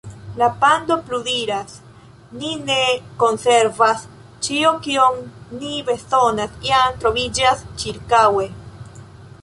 [0.41, 1.75] La pando pludiras:
[2.39, 2.77] "Ni ne
[3.23, 4.07] konservas.
[4.47, 5.21] Ĉio, kion
[5.61, 8.49] ni bezonas jam troviĝas ĉirkaŭe."